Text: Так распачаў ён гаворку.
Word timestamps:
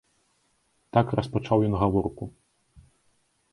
Так 0.97 1.13
распачаў 1.19 1.57
ён 1.69 1.73
гаворку. 1.85 2.23